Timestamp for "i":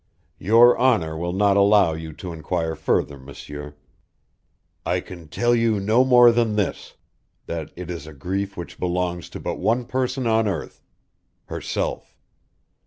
4.83-4.99